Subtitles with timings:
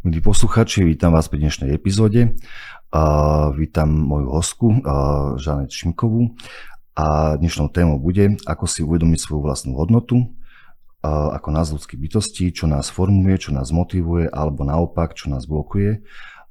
[0.00, 2.32] Milí posluchači, vítam vás pri dnešnej epizóde.
[2.88, 6.40] Uh, vítam moju hostku, uh, Žanet Šimkovú.
[6.96, 12.48] A dnešnou témou bude, ako si uvedomiť svoju vlastnú hodnotu, uh, ako nás ľudských bytostí,
[12.48, 16.00] čo nás formuje, čo nás motivuje, alebo naopak, čo nás blokuje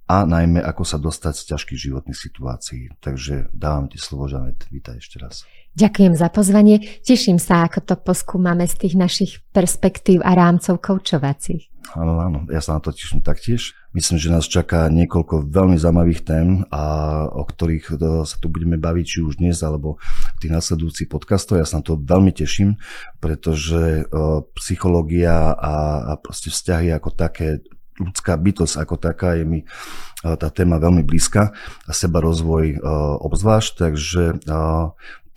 [0.10, 2.90] a najmä, ako sa dostať z ťažkých životných situácií.
[2.98, 4.66] Takže dávam ti slovo, Žanet.
[4.74, 5.46] Vítaj ešte raz.
[5.78, 6.82] Ďakujem za pozvanie.
[7.06, 11.70] Teším sa, ako to poskúmame z tých našich perspektív a rámcov koučovacích.
[11.94, 13.74] Áno, áno, ja sa na to teším taktiež.
[13.98, 16.84] Myslím, že nás čaká niekoľko veľmi zaujímavých tém, a
[17.30, 17.94] o ktorých e,
[18.30, 19.98] sa tu budeme baviť či už dnes, alebo
[20.38, 21.58] v tých nasledujúcich podcastov.
[21.58, 22.78] Ja sa na to veľmi teším,
[23.18, 25.74] pretože uh, psychológia a,
[26.06, 27.66] a proste vzťahy ako také,
[28.00, 31.52] ľudská bytosť ako taká je mi uh, tá téma veľmi blízka
[31.86, 32.80] a seba rozvoj uh,
[33.20, 34.24] obzvlášť, takže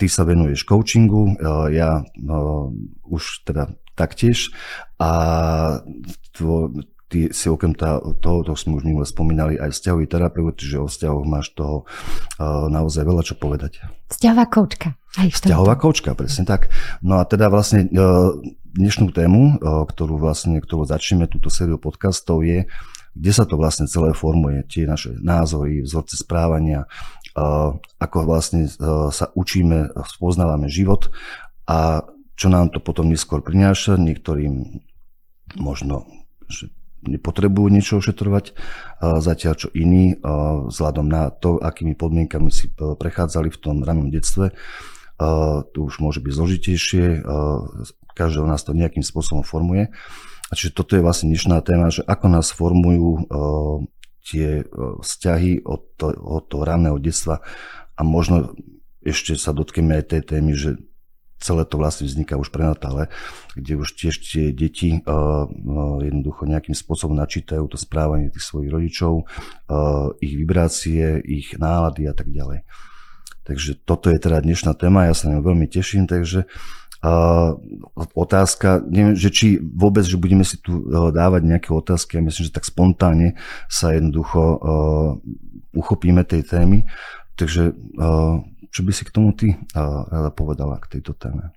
[0.01, 1.39] ty sa venuješ coachingu,
[1.70, 2.03] ja
[3.06, 4.51] už teda taktiež
[4.98, 5.11] a
[6.34, 6.75] tvo,
[7.12, 11.29] ty si okrem toho, to sme už minule spomínali, aj vzťahový terapeut, že o vzťahoch
[11.29, 13.84] máš toho uh, naozaj veľa čo povedať.
[14.09, 14.97] Vzťahová koučka.
[15.20, 16.73] Aj vzťahová koučka, presne tak.
[17.05, 18.33] No a teda vlastne uh,
[18.73, 22.64] dnešnú tému, uh, ktorú vlastne, ktorú začneme túto sériu podcastov je,
[23.12, 26.89] kde sa to vlastne celé formuje, tie naše názory, vzorce správania,
[28.01, 28.69] ako vlastne
[29.12, 31.12] sa učíme, spoznávame život
[31.69, 34.01] a čo nám to potom neskôr prináša.
[34.01, 34.81] Niektorým
[35.61, 36.08] možno
[36.48, 36.69] že
[37.03, 38.55] nepotrebujú niečo ošetrovať,
[39.03, 40.19] zatiaľ čo iní,
[40.70, 44.55] vzhľadom na to, akými podmienkami si e, prechádzali v tom ranom detstve,
[45.70, 47.05] tu už môže byť zložitejšie,
[48.19, 49.95] každého nás to nejakým spôsobom formuje.
[50.50, 53.30] A čiže toto je vlastne dnešná téma, že ako nás formujú
[54.23, 54.64] tie e,
[55.03, 57.42] vzťahy od, to, od toho raného detstva
[57.98, 58.55] a možno
[59.03, 60.78] ešte sa dotkneme aj tej témy, že
[61.43, 63.11] celé to vlastne vzniká už prenatále,
[63.59, 65.51] kde už tiež tie deti uh,
[65.98, 72.15] jednoducho nejakým spôsobom načítajú to správanie tých svojich rodičov, uh, ich vibrácie, ich nálady a
[72.15, 72.63] tak ďalej.
[73.43, 76.47] Takže toto je teda dnešná téma, ja sa na veľmi teším, takže
[77.02, 77.58] Uh,
[78.14, 82.47] otázka, neviem, že či vôbec, že budeme si tu uh, dávať nejaké otázky, ja myslím,
[82.47, 83.35] že tak spontánne
[83.67, 85.19] sa jednoducho uh,
[85.75, 86.86] uchopíme tej témy.
[87.35, 91.52] Takže uh, čo by si k tomu ty rada povedala k tejto téme?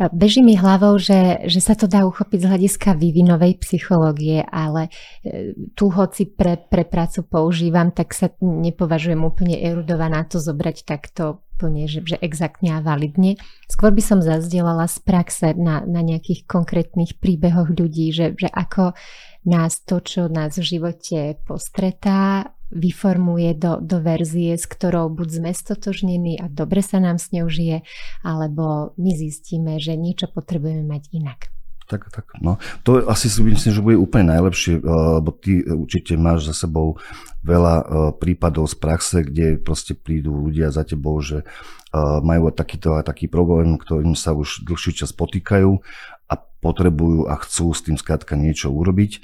[0.00, 4.88] Beží mi hlavou, že, že sa to dá uchopiť z hľadiska vývinovej psychológie, ale
[5.20, 11.44] e, tu hoci pre, pre prácu používam, tak sa nepovažujem úplne erudovaná to zobrať takto
[11.60, 13.36] úplne, že, že exaktne a validne.
[13.68, 18.96] Skôr by som zazdielala z praxe na, na nejakých konkrétnych príbehoch ľudí, že, že ako
[19.44, 25.50] nás to, čo nás v živote postretá, vyformuje do, do verzie, s ktorou buď sme
[25.50, 27.82] stotožnení a dobre sa nám s ňou žije,
[28.22, 31.50] alebo my zistíme, že niečo potrebujeme mať inak.
[31.90, 32.54] Tak, tak, no.
[32.86, 34.82] To asi si myslím, že bude úplne najlepšie, eh,
[35.18, 37.02] lebo ty určite máš za sebou
[37.42, 42.94] veľa eh, prípadov z praxe, kde proste prídu ľudia za tebou, že eh, majú takýto
[42.94, 45.82] a taký problém, ktorým sa už dlhší čas potýkajú
[46.30, 49.18] a potrebujú a chcú s tým skrátka niečo urobiť.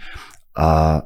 [0.59, 1.01] A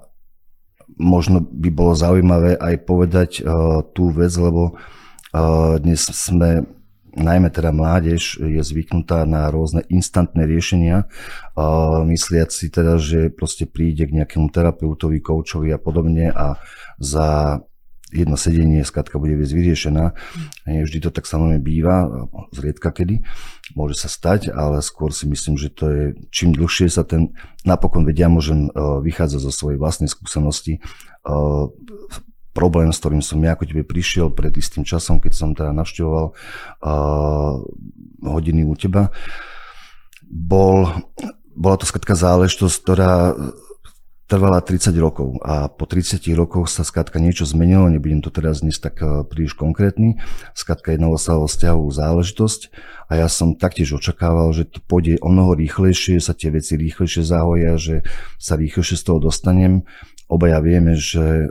[1.00, 6.68] možno by bolo zaujímavé aj povedať uh, tú vec, lebo uh, dnes sme
[7.10, 11.08] najmä teda mládež je zvyknutá na rôzne instantné riešenia,
[11.58, 16.60] uh, mysliať si teda, že proste príde k nejakému terapeutovi, koučovi a podobne a
[17.00, 17.58] za
[18.10, 20.04] jedno sedenie skladka bude viesť vyriešená.
[20.66, 23.22] Vždy to tak samozrejme býva, zriedka kedy,
[23.74, 26.04] môže sa stať, ale skôr si myslím, že to je,
[26.34, 30.78] čím dlhšie sa ten, napokon vedia, môžem e, vychádzať zo svojej vlastnej skúsenosti.
[30.78, 30.80] E,
[32.50, 36.26] problém, s ktorým som ja ako tebe prišiel pred istým časom, keď som teda navštevoval
[36.30, 36.34] e,
[38.26, 39.14] hodiny u teba,
[40.26, 40.90] bol,
[41.54, 43.34] bola to skladka záležitosť, ktorá
[44.30, 48.78] trvala 30 rokov a po 30 rokoch sa skrátka niečo zmenilo, nebudem to teraz dnes
[48.78, 50.22] tak eh, príliš konkrétny,
[50.54, 52.70] skrátka jednalo sa o vzťahovú záležitosť
[53.10, 57.26] a ja som taktiež očakával, že to pôjde o mnoho rýchlejšie, sa tie veci rýchlejšie
[57.26, 58.06] zahoja, že
[58.38, 59.82] sa rýchlejšie z toho dostanem
[60.30, 61.50] Obaja vieme, že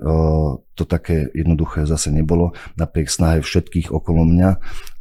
[0.72, 2.56] to také jednoduché zase nebolo.
[2.80, 4.50] Napriek snahe všetkých okolo mňa,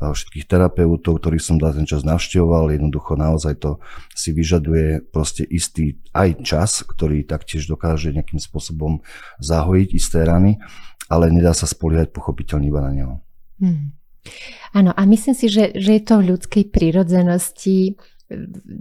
[0.02, 3.78] všetkých terapeutov, ktorých som dal ten čas navštevoval, jednoducho naozaj to
[4.18, 9.06] si vyžaduje proste istý aj čas, ktorý taktiež dokáže nejakým spôsobom
[9.38, 10.58] zahojiť isté rany,
[11.06, 13.14] ale nedá sa spoliehať pochopiteľne iba na neho.
[13.62, 13.94] Hmm.
[14.74, 17.94] Áno, a myslím si, že, že je to v ľudskej prírodzenosti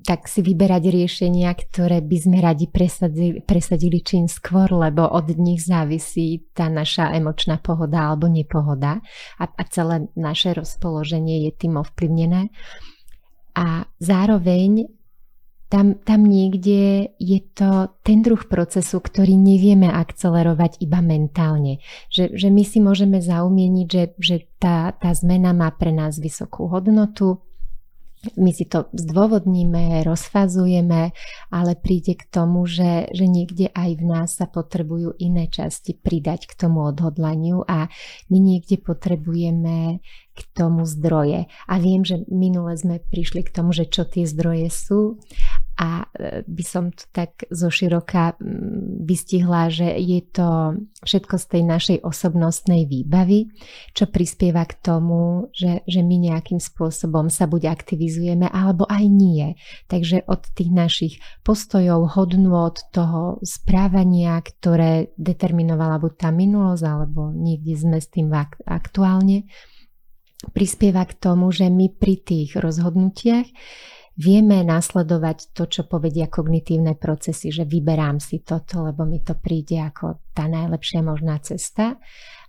[0.03, 5.63] tak si vyberať riešenia, ktoré by sme radi presadili, presadili čím skôr, lebo od nich
[5.63, 8.99] závisí tá naša emočná pohoda alebo nepohoda
[9.39, 12.51] a, a celé naše rozpoloženie je tým ovplyvnené.
[13.55, 14.91] A zároveň
[15.67, 21.83] tam, tam niekde je to ten druh procesu, ktorý nevieme akcelerovať iba mentálne.
[22.11, 26.71] Že, že my si môžeme zaumieniť, že, že tá, tá zmena má pre nás vysokú
[26.71, 27.46] hodnotu,
[28.35, 31.13] my si to zdôvodníme, rozfazujeme,
[31.53, 36.49] ale príde k tomu, že, že niekde aj v nás sa potrebujú iné časti pridať
[36.49, 37.87] k tomu odhodlaniu a
[38.33, 40.01] my niekde potrebujeme
[40.37, 41.49] k tomu zdroje.
[41.65, 45.17] A viem, že minule sme prišli k tomu, že čo tie zdroje sú
[45.77, 48.33] a e, by som to tak zo široka
[49.05, 50.49] vystihla, že je to
[51.05, 53.53] všetko z tej našej osobnostnej výbavy,
[53.93, 59.53] čo prispieva k tomu, že, že my nejakým spôsobom sa buď aktivizujeme, alebo aj nie.
[59.85, 61.13] Takže od tých našich
[61.45, 68.33] postojov, od toho správania, ktoré determinovala buď tá minulosť, alebo niekde sme s tým
[68.65, 69.45] aktuálne,
[70.53, 73.47] prispieva k tomu, že my pri tých rozhodnutiach
[74.17, 79.77] vieme nasledovať to, čo povedia kognitívne procesy, že vyberám si toto, lebo mi to príde
[79.77, 82.01] ako tá najlepšia možná cesta,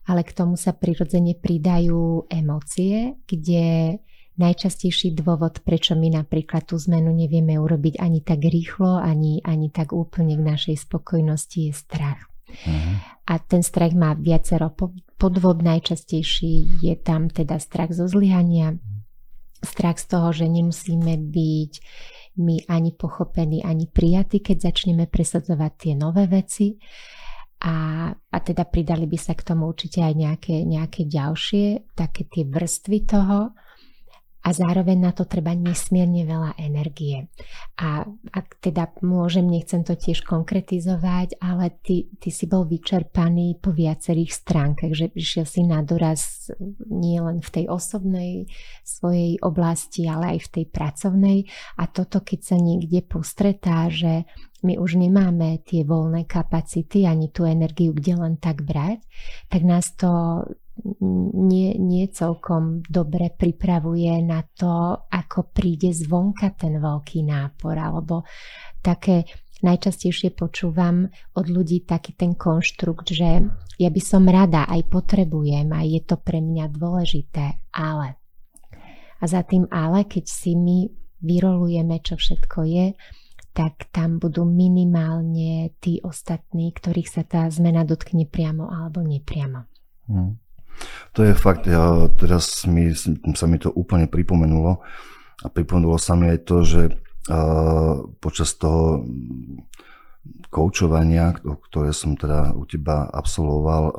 [0.08, 4.00] ale k tomu sa prirodzene pridajú emócie, kde
[4.40, 9.92] najčastejší dôvod, prečo my napríklad tú zmenu nevieme urobiť ani tak rýchlo, ani, ani tak
[9.92, 12.37] úplne k našej spokojnosti, je strach.
[12.48, 12.96] Uh-huh.
[13.28, 14.72] A ten strach má viacero
[15.20, 18.80] podvod, najčastejší je tam teda strach zo zlyhania,
[19.60, 21.72] strach z toho, že nemusíme byť
[22.38, 26.78] my ani pochopení, ani prijatí, keď začneme presadzovať tie nové veci.
[27.58, 32.46] A, a teda pridali by sa k tomu určite aj nejaké, nejaké ďalšie, také tie
[32.46, 33.50] vrstvy toho
[34.38, 37.26] a zároveň na to treba nesmierne veľa energie.
[37.82, 43.74] A ak teda môžem, nechcem to tiež konkretizovať, ale ty, ty si bol vyčerpaný po
[43.74, 46.48] viacerých stránkach, že prišiel si na doraz
[46.86, 48.46] nie len v tej osobnej
[48.86, 51.38] svojej oblasti, ale aj v tej pracovnej.
[51.82, 54.22] A toto, keď sa niekde postretá, že
[54.62, 59.02] my už nemáme tie voľné kapacity ani tú energiu, kde len tak brať,
[59.46, 60.42] tak nás to
[61.34, 68.22] nie, nie celkom dobre pripravuje na to, ako príde zvonka ten veľký nápor, alebo
[68.80, 69.26] také
[69.62, 73.42] najčastejšie počúvam od ľudí taký ten konštrukt, že
[73.78, 78.14] ja by som rada, aj potrebujem a je to pre mňa dôležité, ale.
[79.18, 80.86] A za tým ale, keď si my
[81.18, 82.86] vyrolujeme, čo všetko je,
[83.50, 89.66] tak tam budú minimálne tí ostatní, ktorých sa tá zmena dotkne priamo alebo nepriamo.
[90.06, 90.38] Hmm.
[91.16, 92.94] To je fakt, ja, teraz mi,
[93.34, 94.84] sa mi to úplne pripomenulo
[95.42, 99.06] a pripomenulo sa mi aj to, že uh, počas toho
[100.48, 103.94] koučovania, ktoré som teda u teba absolvoval, uh,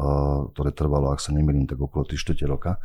[0.55, 2.17] ktoré trvalo, ak sa nemýlim, tak okolo 3
[2.49, 2.81] roka,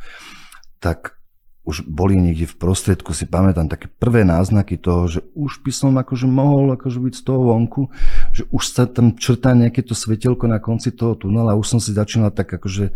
[0.77, 1.17] tak
[1.65, 5.97] už boli niekde v prostriedku, si pamätám také prvé náznaky toho, že už by som
[5.97, 7.89] akože mohol akože byť z toho vonku,
[8.29, 11.89] že už sa tam črtá nejaké to svetelko na konci toho tunela už som si
[11.89, 12.93] začínal tak akože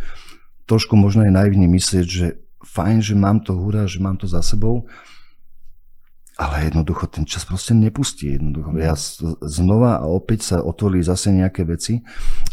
[0.69, 4.45] trošku možno aj naivne myslieť, že fajn, že mám to hurá, že mám to za
[4.45, 4.85] sebou,
[6.39, 8.37] ale jednoducho ten čas proste nepustí.
[8.37, 8.71] Jednoducho.
[8.79, 8.95] Ja
[9.43, 11.99] znova a opäť sa otvorili zase nejaké veci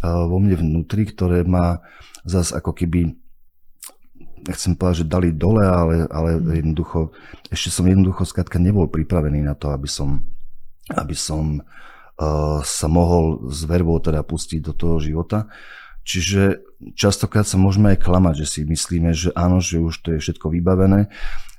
[0.02, 1.78] vo mne vnútri, ktoré ma
[2.26, 3.14] zase ako keby
[4.46, 6.66] nechcem povedať, že dali dole, ale, ale mm.
[6.66, 7.10] jednoducho,
[7.50, 10.22] ešte som jednoducho skrátka nebol pripravený na to, aby som,
[10.94, 15.50] aby som uh, sa mohol s verbou teda pustiť do toho života.
[16.06, 16.62] Čiže
[16.94, 20.54] častokrát sa môžeme aj klamať, že si myslíme, že áno, že už to je všetko
[20.54, 21.10] vybavené.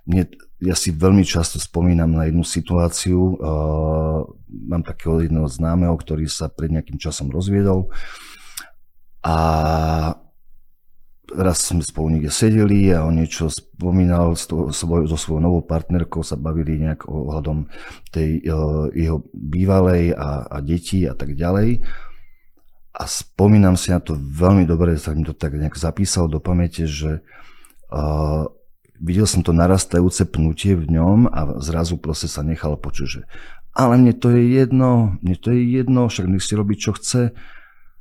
[0.08, 0.24] Mne,
[0.64, 3.36] ja si veľmi často spomínam na jednu situáciu.
[3.36, 7.92] Uh, mám takého jedného známeho, ktorý sa pred nejakým časom rozviedol
[9.20, 9.36] a
[11.28, 16.80] raz sme spolu niekde sedeli a on niečo spomínal so, svojou novou partnerkou, sa bavili
[16.80, 17.68] nejak ohľadom
[18.16, 21.84] tej uh, jeho bývalej a, a detí a tak ďalej.
[22.98, 26.90] A spomínam si na to veľmi dobre, sa mi to tak nejak zapísal do pamäte,
[26.90, 27.22] že
[27.94, 28.50] uh,
[28.98, 33.22] videl som to narastajúce pnutie v ňom a zrazu proste sa nechal počuť, že
[33.78, 37.30] ale mne to je jedno, mne to je jedno, však nech si robí, čo chce.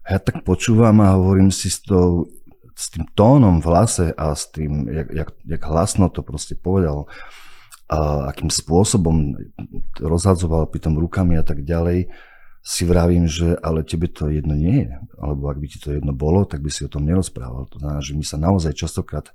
[0.09, 2.33] A ja tak počúvam a hovorím si s, tou,
[2.73, 7.05] s tým tónom v hlase a s tým, jak, jak, jak hlasno to proste povedal,
[7.93, 9.37] a akým spôsobom
[10.01, 12.09] rozhadzoval pri tom rukami a tak ďalej,
[12.67, 14.99] si vravím, že ale tebe to jedno nie je.
[15.23, 17.71] Alebo ak by ti to jedno bolo, tak by si o tom nerozprával.
[17.71, 19.31] To znamená, že my sa naozaj častokrát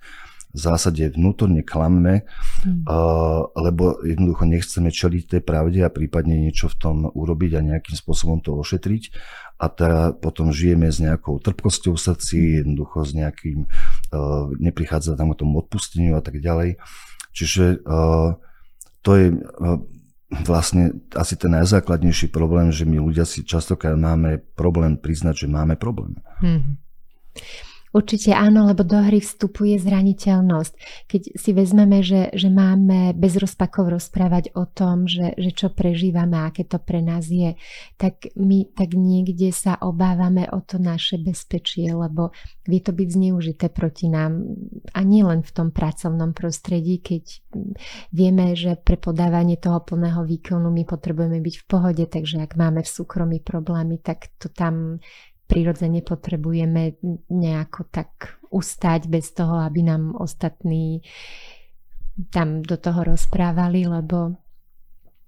[0.51, 2.27] v zásade vnútorne klamme,
[2.67, 2.83] mm.
[2.83, 7.95] uh, lebo jednoducho nechceme čeliť tej pravde a prípadne niečo v tom urobiť a nejakým
[7.95, 9.15] spôsobom to ošetriť.
[9.63, 12.35] A teda potom žijeme s nejakou trpkosťou v srdci,
[12.67, 16.83] jednoducho s nejakým, uh, neprichádza tam o tom odpusteniu a tak ďalej.
[17.31, 18.35] Čiže uh,
[19.07, 19.79] to je uh,
[20.47, 25.75] vlastne asi ten najzákladnejší problém, že my ľudia si častokrát máme problém priznať, že máme
[25.75, 26.15] problém.
[26.39, 26.75] Mm-hmm.
[27.91, 30.73] Určite áno, lebo do hry vstupuje zraniteľnosť.
[31.11, 36.39] Keď si vezmeme, že, že máme bez rozpakov rozprávať o tom, že, že čo prežívame,
[36.39, 37.59] aké to pre nás je,
[37.99, 42.31] tak my tak niekde sa obávame o to naše bezpečie, lebo
[42.63, 44.39] vie to byť zneužité proti nám
[44.95, 47.43] a nie len v tom pracovnom prostredí, keď
[48.15, 52.87] vieme, že pre podávanie toho plného výkonu my potrebujeme byť v pohode, takže ak máme
[52.87, 55.03] v súkromí problémy, tak to tam
[55.51, 56.95] prirodzene potrebujeme
[57.27, 61.03] nejako tak ustať bez toho, aby nám ostatní
[62.31, 64.39] tam do toho rozprávali, lebo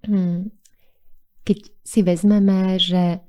[0.07, 0.47] hm,
[1.43, 3.19] keď si vezmeme, že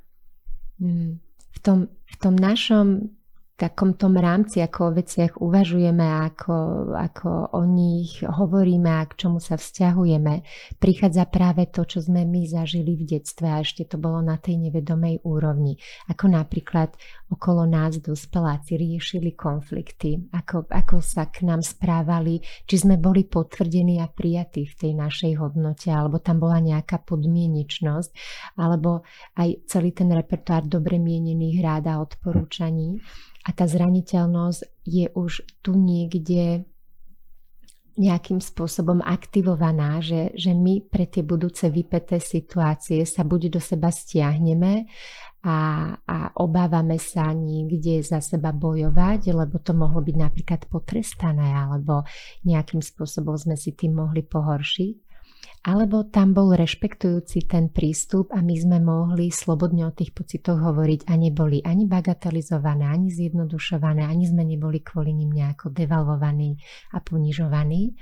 [0.79, 1.19] hm,
[1.51, 3.11] v, tom, v tom našom
[3.55, 6.55] takom tom rámci, ako o veciach uvažujeme, ako,
[6.91, 10.43] ako o nich hovoríme a k čomu sa vzťahujeme,
[10.83, 14.59] prichádza práve to, čo sme my zažili v detstve a ešte to bolo na tej
[14.59, 15.79] nevedomej úrovni.
[16.11, 16.99] Ako napríklad
[17.31, 24.03] okolo nás dospeláci riešili konflikty, ako, ako sa k nám správali, či sme boli potvrdení
[24.03, 28.11] a prijatí v tej našej hodnote, alebo tam bola nejaká podmienečnosť,
[28.59, 29.07] alebo
[29.39, 32.99] aj celý ten repertoár dobre mienených rád a odporúčaní
[33.45, 36.65] a tá zraniteľnosť je už tu niekde
[37.95, 43.95] nejakým spôsobom aktivovaná, že, že my pre tie budúce vypeté situácie sa buď do seba
[43.95, 44.91] stiahneme
[45.47, 45.59] a,
[46.03, 52.03] a obávame sa niekde za seba bojovať, lebo to mohlo byť napríklad potrestané, alebo
[52.43, 55.04] nejakým spôsobom sme si tým mohli pohoršiť
[55.65, 61.09] alebo tam bol rešpektujúci ten prístup a my sme mohli slobodne o tých pocitoch hovoriť
[61.09, 66.61] a neboli ani bagatelizované, ani zjednodušované, ani sme neboli kvôli nim nejako devalvovaní
[66.93, 67.97] a ponižovaní.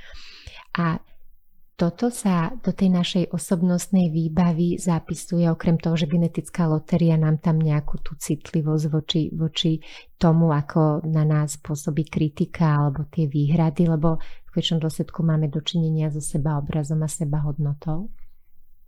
[0.83, 0.99] A
[1.73, 7.59] toto sa do tej našej osobnostnej výbavy zapisuje, okrem toho, že genetická lotéria nám tam
[7.59, 9.83] nejakú tú citlivosť voči, voči
[10.15, 14.21] tomu, ako na nás pôsobí kritika alebo tie výhrady, lebo
[14.53, 18.13] v konečnom dôsledku máme dočinenia so seba obrazom a seba hodnotou.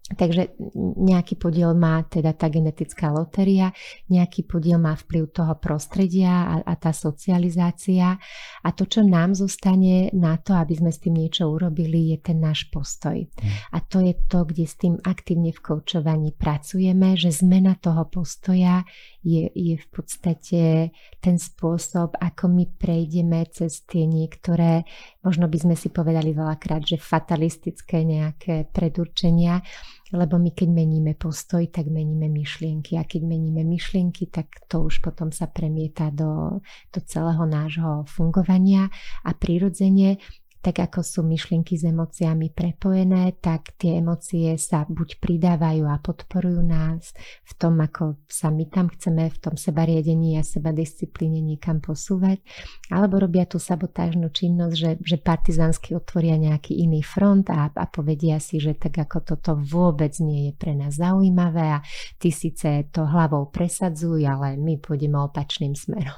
[0.05, 0.61] Takže
[1.01, 3.73] nejaký podiel má teda tá genetická lotéria,
[4.13, 8.21] nejaký podiel má vplyv toho prostredia a, a tá socializácia
[8.61, 12.37] a to, čo nám zostane na to, aby sme s tým niečo urobili, je ten
[12.37, 13.17] náš postoj.
[13.17, 13.49] Mm.
[13.73, 18.85] A to je to, kde s tým aktívne v koučovaní pracujeme, že zmena toho postoja
[19.25, 20.93] je, je v podstate
[21.25, 24.85] ten spôsob, ako my prejdeme cez tie niektoré,
[25.25, 29.65] možno by sme si povedali veľakrát, že fatalistické nejaké predurčenia,
[30.13, 33.01] lebo my keď meníme postoj, tak meníme myšlienky.
[33.01, 36.61] A keď meníme myšlienky, tak to už potom sa premieta do,
[36.93, 38.93] do celého nášho fungovania.
[39.25, 40.21] A prirodzene
[40.65, 46.65] tak ako sú myšlienky s emóciami prepojené, tak tie emócie sa buď pridávajú a podporujú
[46.65, 47.13] nás
[47.45, 52.41] v tom, ako sa my tam chceme v tom sebariadení a seba disciplíne niekam posúvať,
[52.89, 58.41] alebo robia tú sabotážnu činnosť, že, že partizánsky otvoria nejaký iný front a, a povedia
[58.41, 61.85] si, že tak ako toto vôbec nie je pre nás zaujímavé a
[62.17, 66.17] ty síce to hlavou presadzuj, ale my pôjdeme opačným smerom.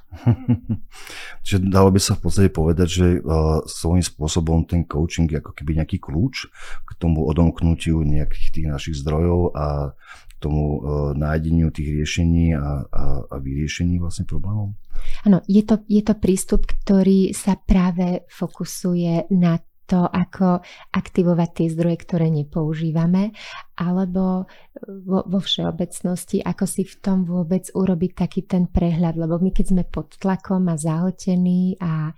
[1.44, 5.40] Čiže dalo by sa v podstate povedať, že uh, svojím spôsobom spôsobom ten coaching je
[5.40, 6.52] ako keby nejaký kľúč
[6.84, 9.96] k tomu odomknutiu nejakých tých našich zdrojov a
[10.28, 14.76] k tomu uh, nájdeniu tých riešení a, a, a vyriešení vlastne problémov?
[15.24, 20.60] Áno, je to, je to prístup, ktorý sa práve fokusuje na to, ako
[20.92, 23.32] aktivovať tie zdroje, ktoré nepoužívame,
[23.78, 24.50] alebo
[24.84, 29.66] vo, vo všeobecnosti, ako si v tom vôbec urobiť taký ten prehľad, lebo my keď
[29.72, 32.12] sme pod tlakom a zahltení a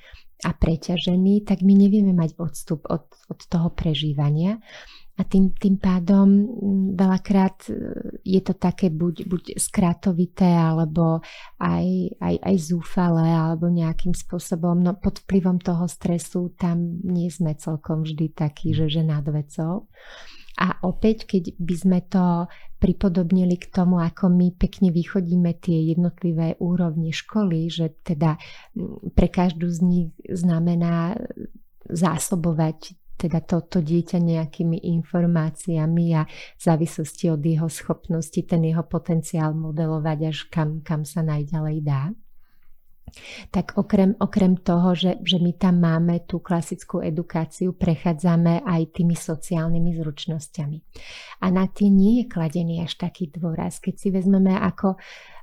[0.47, 4.63] a preťažený, tak my nevieme mať odstup od, od toho prežívania.
[5.19, 6.47] A tým, tým pádom
[6.95, 7.73] veľakrát e,
[8.23, 11.19] je to také buď, buď skratovité, alebo
[11.59, 11.87] aj,
[12.23, 18.07] aj, aj zúfale, alebo nejakým spôsobom, no pod vplyvom toho stresu tam nie sme celkom
[18.07, 19.91] vždy takí, že, že nad vecou.
[20.59, 22.51] A opäť, keď by sme to
[22.83, 28.39] pripodobnili k tomu, ako my pekne vychodíme tie jednotlivé úrovne školy, že teda
[29.15, 31.15] pre každú z nich znamená
[31.87, 39.59] zásobovať teda toto dieťa nejakými informáciami a v závislosti od jeho schopnosti ten jeho potenciál
[39.59, 42.15] modelovať až kam, kam sa najďalej dá
[43.51, 49.17] tak okrem, okrem toho, že, že my tam máme tú klasickú edukáciu, prechádzame aj tými
[49.17, 50.79] sociálnymi zručnosťami.
[51.43, 53.79] A na tie nie je kladený až taký dôraz.
[53.79, 54.99] Keď si vezmeme, ako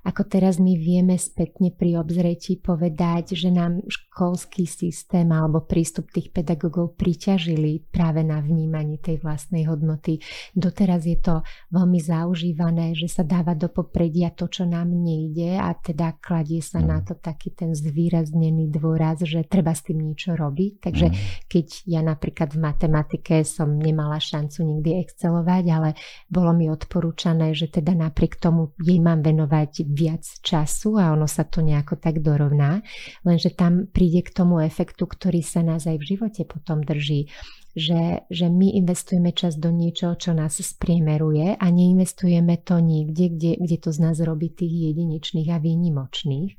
[0.05, 6.29] ako teraz my vieme spätne pri obzretí povedať, že nám školský systém alebo prístup tých
[6.29, 10.21] pedagógov priťažili práve na vnímaní tej vlastnej hodnoty.
[10.53, 11.41] Doteraz je to
[11.73, 16.85] veľmi zaužívané, že sa dáva do popredia to, čo nám nejde a teda kladie sa
[16.85, 16.85] mm.
[16.85, 20.73] na to taký ten zvýraznený dôraz, že treba s tým niečo robiť.
[20.83, 21.15] Takže mm.
[21.47, 25.89] keď ja napríklad v matematike som nemala šancu nikdy excelovať, ale
[26.27, 31.47] bolo mi odporúčané, že teda napriek tomu jej mám venovať viac času a ono sa
[31.47, 32.83] to nejako tak dorovná,
[33.23, 37.31] lenže tam príde k tomu efektu, ktorý sa nás aj v živote potom drží,
[37.75, 43.51] že, že my investujeme čas do niečoho, čo nás spriemeruje a neinvestujeme to niekde, kde,
[43.59, 46.55] kde to z nás robí tých jedinečných a výnimočných.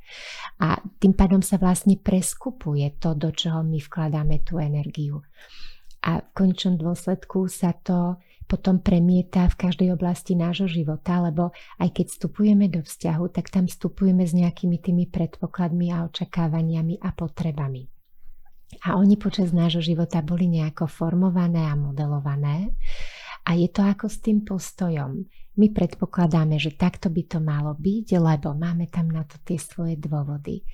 [0.60, 5.24] A tým pádom sa vlastne preskupuje to, do čoho my vkladáme tú energiu.
[6.04, 11.50] A v končnom dôsledku sa to potom premieta v každej oblasti nášho života, lebo
[11.82, 17.10] aj keď vstupujeme do vzťahu, tak tam vstupujeme s nejakými tými predpokladmi a očakávaniami a
[17.10, 17.95] potrebami.
[18.86, 22.74] A oni počas nášho života boli nejako formované a modelované.
[23.46, 25.22] A je to ako s tým postojom.
[25.56, 29.94] My predpokladáme, že takto by to malo byť, lebo máme tam na to tie svoje
[29.96, 30.66] dôvody.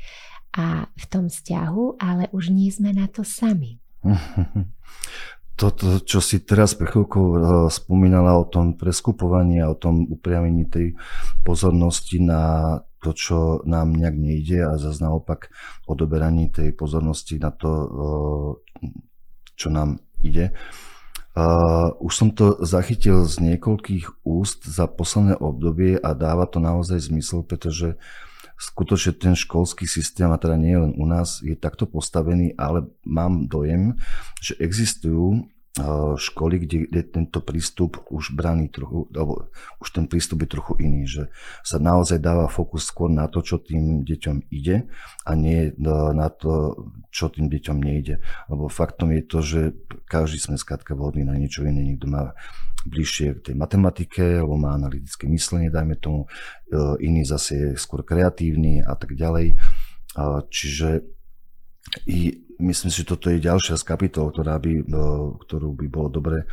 [0.57, 3.79] A v tom vzťahu, ale už nie sme na to sami.
[5.63, 7.37] toto, čo si teraz pre chvíľku uh,
[7.71, 10.99] spomínala o tom preskupovaní a o tom upriamení tej
[11.47, 15.51] pozornosti na to, čo nám nejak nejde a zase naopak
[15.91, 17.71] odoberaní tej pozornosti na to,
[19.59, 20.55] čo nám ide.
[21.99, 27.43] Už som to zachytil z niekoľkých úst za posledné obdobie a dáva to naozaj zmysel,
[27.43, 27.99] pretože
[28.61, 33.51] skutočne ten školský systém, a teda nie len u nás, je takto postavený, ale mám
[33.51, 33.99] dojem,
[34.39, 35.51] že existujú
[36.21, 39.49] školy, kde, kde tento prístup už braný trochu, alebo
[39.81, 41.33] už ten prístup je trochu iný, že
[41.64, 44.85] sa naozaj dáva fokus skôr na to, čo tým deťom ide
[45.25, 45.73] a nie
[46.12, 46.76] na to,
[47.09, 48.21] čo tým deťom nejde.
[48.52, 49.61] Lebo faktom je to, že
[50.12, 51.81] každý sme skrátka vhodný na niečo iné.
[51.81, 52.37] Niekto má
[52.85, 56.29] bližšie k tej matematike, alebo má analytické myslenie, dajme tomu,
[56.69, 59.57] e, iný zase je skôr kreatívny a tak ďalej.
[60.52, 61.22] Čiže
[62.07, 64.85] i myslím si, že toto je ďalšia z kapitol, ktorá by, e,
[65.45, 66.47] ktorú by bolo dobre, e,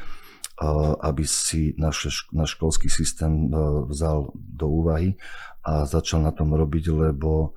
[1.00, 3.50] aby si náš, náš školský systém e,
[3.88, 5.16] vzal do úvahy
[5.63, 7.54] a začal na tom robiť, lebo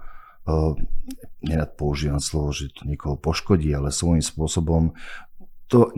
[1.38, 4.90] nerad používam slovo, že to niekoho poškodí, ale svojím spôsobom
[5.70, 5.94] to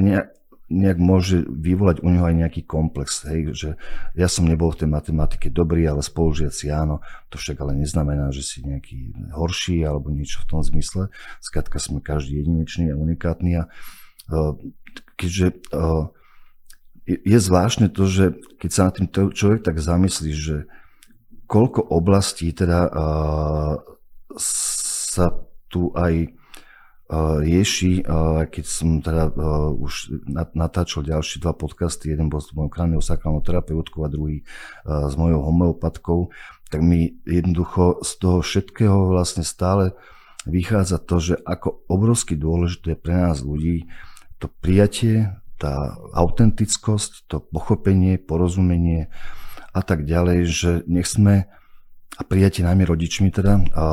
[0.73, 3.71] nejak môže vyvolať u neho aj nejaký komplex, hej, že
[4.17, 8.41] ja som nebol v tej matematike dobrý, ale spolužiaci áno, to však ale neznamená, že
[8.41, 11.13] si nejaký horší alebo niečo v tom zmysle.
[11.45, 13.63] Skrátka sme každý jedinečný a unikátny a
[14.33, 14.57] uh,
[15.21, 16.09] keďže uh,
[17.05, 18.25] je, zvláštne to, že
[18.57, 20.57] keď sa na tým človek tak zamyslí, že
[21.45, 23.77] koľko oblastí teda uh,
[24.41, 26.33] sa tu aj
[27.13, 28.01] rieši,
[28.49, 29.29] keď som teda
[29.77, 30.25] už
[30.57, 34.41] natáčal ďalšie dva podcasty, jeden bol s mojou kraniosakrálnou terapeutkou a druhý
[34.85, 36.33] s mojou homeopatkou,
[36.73, 39.93] tak mi jednoducho z toho všetkého vlastne stále
[40.49, 43.89] vychádza to, že ako obrovsky dôležité pre nás ľudí
[44.41, 49.09] to prijatie, tá autentickosť, to pochopenie, porozumenie
[49.73, 51.49] a tak ďalej, že nech sme
[52.15, 53.59] a prijatie najmä rodičmi teda.
[53.75, 53.87] A,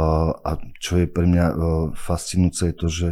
[0.46, 1.54] a čo je pre mňa e,
[1.98, 3.08] fascinujúce je to, že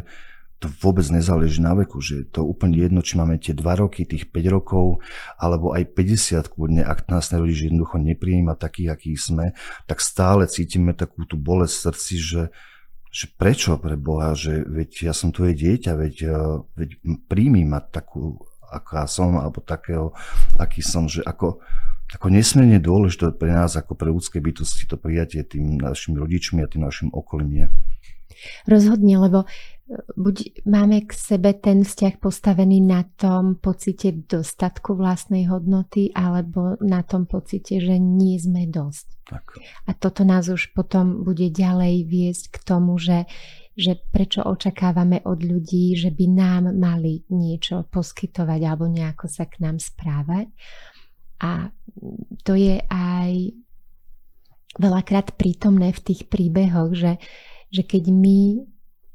[0.60, 4.04] to vôbec nezáleží na veku, že je to úplne jedno, či máme tie 2 roky,
[4.04, 5.00] tých 5 rokov,
[5.40, 9.56] alebo aj 50 kľudne, ak nás ten rodič jednoducho nepríjima taký, aký sme,
[9.88, 12.44] tak stále cítime takú tú bolesť v srdci, že,
[13.08, 16.40] že prečo pre Boha, že veď ja som tvoje dieťa, veď, e,
[16.76, 16.90] veď
[17.32, 20.14] príjmi ma takú, aká som, alebo takého,
[20.62, 21.60] aký som, že ako,
[22.14, 26.70] ako nesmierne dôležité pre nás, ako pre ľudské bytosti, to prijatie tým našimi rodičmi a
[26.70, 27.68] tým našim okolím je.
[28.68, 29.48] Rozhodne, lebo e,
[30.16, 37.04] buď máme k sebe ten vzťah postavený na tom pocite dostatku vlastnej hodnoty, alebo na
[37.04, 39.08] tom pocite, že nie sme dosť.
[39.28, 39.46] Tak.
[39.86, 43.28] A toto nás už potom bude ďalej viesť k tomu, že,
[43.80, 49.64] že prečo očakávame od ľudí, že by nám mali niečo poskytovať alebo nejako sa k
[49.64, 50.52] nám správať.
[51.40, 51.72] A
[52.44, 53.56] to je aj
[54.76, 57.16] veľakrát prítomné v tých príbehoch, že,
[57.72, 58.68] že keď my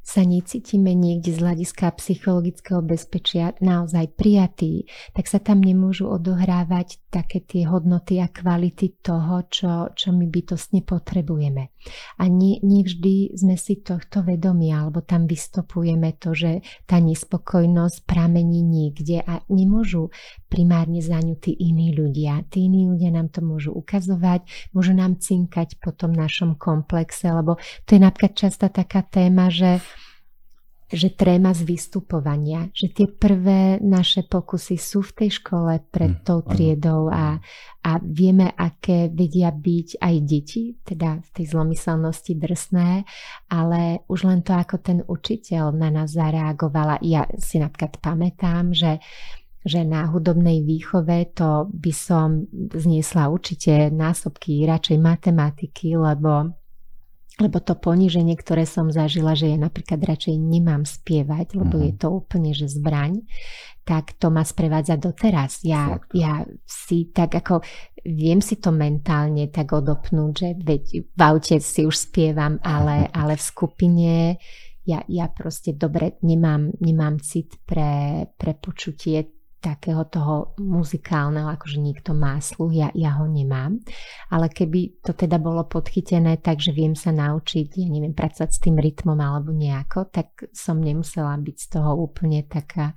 [0.05, 4.85] sa necítime niekde z hľadiska psychologického bezpečia naozaj prijatí,
[5.17, 10.85] tak sa tam nemôžu odohrávať také tie hodnoty a kvality toho, čo, čo my bytostne
[10.85, 11.73] potrebujeme.
[12.21, 12.85] A nie, nie
[13.33, 20.13] sme si tohto vedomi, alebo tam vystopujeme to, že tá nespokojnosť pramení niekde a nemôžu
[20.55, 22.47] primárne za ňu tí iní ľudia.
[22.47, 27.59] Tí iní ľudia nám to môžu ukazovať, môžu nám cinkať po tom našom komplexe, lebo
[27.83, 29.83] to je napríklad často taká téma, že
[30.95, 36.23] že tréma z vystupovania, že tie prvé naše pokusy sú v tej škole pred hm,
[36.23, 37.41] tou triedou a,
[37.83, 43.03] a vieme, aké vedia byť aj deti, teda v tej zlomyselnosti drsné,
[43.51, 47.03] ale už len to, ako ten učiteľ na nás zareagovala.
[47.03, 49.03] Ja si napríklad pamätám, že
[49.65, 56.53] že na hudobnej výchove to by som zniesla určite násobky radšej matematiky, lebo
[57.35, 61.89] lebo to poníženie, ktoré som zažila, že ja napríklad radšej nemám spievať, lebo mm-hmm.
[61.91, 63.27] je to úplne, že zbraň,
[63.83, 65.67] tak to ma sprevádza doteraz.
[65.67, 67.67] Ja, ja si tak ako,
[68.07, 73.35] viem si to mentálne tak odopnúť, že veď v aute si už spievam, ale, ale
[73.35, 74.13] v skupine
[74.87, 79.34] ja, ja proste dobre nemám, nemám cit pre, pre počutie
[79.65, 83.81] takého toho muzikálneho, akože niekto má sluch, ja, ja ho nemám.
[84.29, 88.61] Ale keby to teda bolo podchytené tak, že viem sa naučiť, ja neviem, pracovať s
[88.61, 92.93] tým rytmom alebo nejako, tak som nemusela byť z toho úplne taká,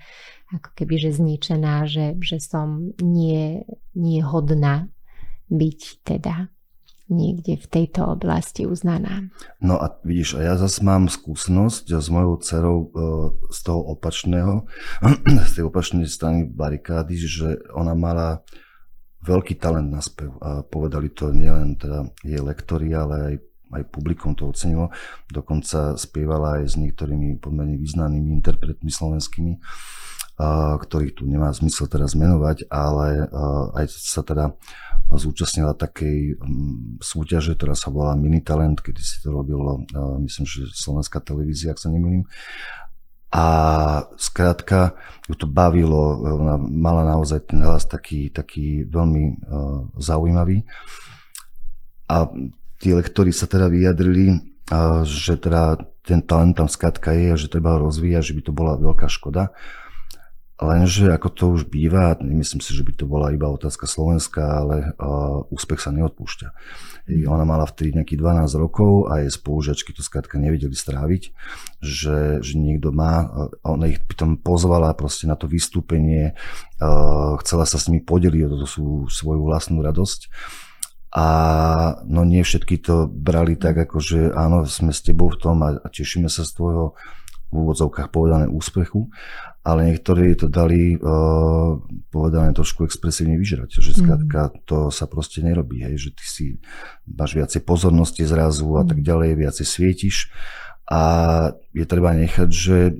[0.51, 3.63] ako keby, že zničená, že, že som nie,
[3.95, 4.91] nie hodná
[5.47, 6.51] byť teda
[7.07, 9.31] niekde v tejto oblasti uznaná.
[9.63, 12.87] No a vidíš, a ja zase mám skúsenosť s mojou dcerou e,
[13.51, 14.67] z toho opačného,
[15.49, 18.43] z tej opačnej strany barikády, že ona mala
[19.23, 23.35] veľký talent na spev a povedali to nielen teda jej lektori, ale aj
[23.67, 24.87] aj publikum to ocenilo.
[25.27, 29.59] Dokonca spievala aj s niektorými pomerne významnými interpretmi slovenskými,
[30.37, 33.25] ktorých tu nemá zmysel teraz menovať, ale
[33.73, 34.53] aj sa teda
[35.09, 36.37] zúčastnila takej
[37.01, 39.81] súťaže, ktorá sa volá Mini Talent, kedy si to robilo,
[40.21, 42.29] myslím, že slovenská televízia, ak sa nemýlim.
[43.27, 43.45] A
[44.15, 44.95] skrátka
[45.27, 49.41] ju to bavilo, ona mala naozaj ten hlas taký, taký veľmi
[49.99, 50.63] zaujímavý.
[52.07, 52.29] A
[52.79, 54.37] tí lektori sa teda vyjadrili,
[55.03, 58.53] že teda ten talent tam skrátka je a že treba ho rozvíjať, že by to
[58.55, 59.51] bola veľká škoda.
[60.57, 64.97] Lenže ako to už býva, nemyslím si, že by to bola iba otázka Slovenska, ale
[64.97, 66.47] uh, úspech sa neodpúšťa.
[67.13, 71.29] I ona mala vtedy nejakých 12 rokov a jej spolužiačky to skrátka nevedeli stráviť,
[71.77, 73.29] že, že niekto má,
[73.61, 78.41] a ona ich potom pozvala proste na to vystúpenie, uh, chcela sa s nimi podeliť
[78.49, 78.65] o tú
[79.13, 80.33] svoju vlastnú radosť.
[81.13, 81.27] A
[82.09, 85.77] no nie všetky to brali tak, ako že áno, sme s tebou v tom a,
[85.77, 86.97] a tešíme sa z tvojho
[87.47, 89.07] v úvodzovkách povedané úspechu,
[89.63, 91.79] ale niektorí to dali uh,
[92.11, 93.99] povedané trošku expresívne vyžrať, že mhm.
[94.03, 96.45] skrátka to sa proste nerobí, hej, že ty si
[97.07, 99.05] máš viacej pozornosti zrazu a tak mhm.
[99.05, 100.15] ďalej, viacej svietiš
[100.87, 101.01] a
[101.75, 102.95] je treba nechať, že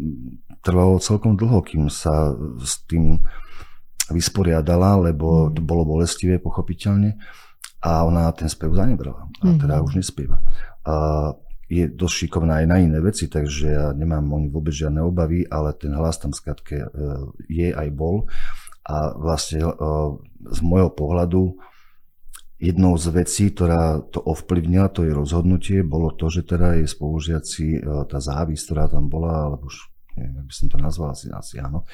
[0.59, 3.23] trvalo celkom dlho, kým sa s tým
[4.11, 5.59] vysporiadala, lebo mhm.
[5.59, 7.19] to bolo bolestivé pochopiteľne
[7.83, 10.41] a ona ten spev zanebrala a teda už nespieva.
[10.87, 11.31] A
[11.67, 15.43] je dosť šikovná aj na iné veci, takže ja nemám o ňu vôbec žiadne obavy,
[15.51, 16.87] ale ten hlas tam skratke e,
[17.51, 18.31] je aj bol.
[18.87, 19.71] A vlastne e,
[20.47, 21.59] z môjho pohľadu
[22.57, 27.65] jednou z vecí, ktorá to ovplyvnila, to je rozhodnutie, bolo to, že teda jej spolužiaci,
[27.77, 31.61] e, tá závisť, ktorá tam bola, alebo už neviem, by som to nazval, asi, asi
[31.61, 31.85] áno,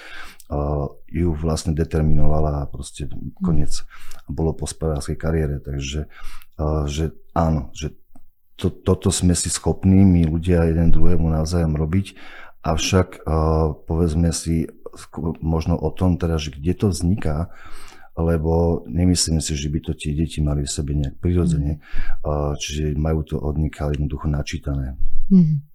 [1.12, 3.12] ju vlastne determinovala a proste
[3.44, 3.84] koniec.
[4.32, 6.08] Bolo po speváckej kariére, takže
[6.88, 7.06] že
[7.36, 7.92] áno, že
[8.56, 12.16] to, toto sme si schopní my ľudia jeden druhému navzájom robiť,
[12.64, 14.70] avšak uh, povedzme si
[15.42, 17.50] možno o tom teda, že kde to vzniká,
[18.14, 21.82] lebo nemyslím si, že by to tie deti mali v sebe nejak prirodzene,
[22.22, 24.94] uh, čiže majú to od jednoducho načítané.
[25.34, 25.66] Mm.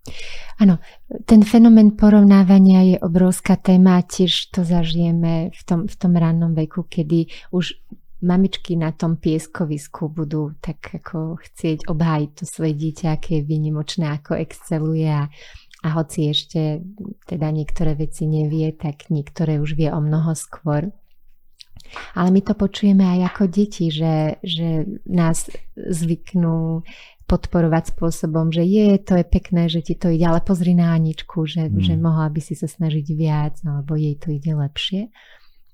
[0.63, 0.79] Áno,
[1.27, 6.87] ten fenomén porovnávania je obrovská téma, tiež to zažijeme v tom, v tom rannom veku,
[6.87, 7.75] kedy už
[8.23, 14.07] mamičky na tom pieskovisku budú tak ako chcieť obhájiť to svoje dieťa, aké je vynimočné,
[14.11, 15.31] ako exceluje a,
[15.83, 16.83] a hoci ešte
[17.31, 20.91] teda niektoré veci nevie, tak niektoré už vie o mnoho skôr.
[22.13, 26.85] Ale my to počujeme aj ako deti, že, že nás zvyknú
[27.29, 31.45] podporovať spôsobom, že je, to je pekné, že ti to ide, ale pozri na Aničku,
[31.45, 31.85] že, mm.
[31.85, 35.13] že mohla by si sa snažiť viac, alebo jej to ide lepšie.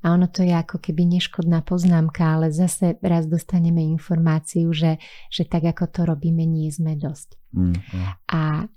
[0.05, 5.01] A ono to je ako keby neškodná poznámka, ale zase raz dostaneme informáciu, že,
[5.33, 7.41] že tak ako to robíme, nie sme dosť.
[7.57, 8.05] Mm, mm.
[8.29, 8.69] A